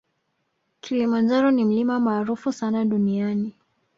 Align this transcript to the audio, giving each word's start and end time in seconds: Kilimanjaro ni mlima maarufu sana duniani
Kilimanjaro 0.81 1.51
ni 1.51 1.65
mlima 1.65 1.99
maarufu 1.99 2.51
sana 2.53 2.85
duniani 2.85 3.53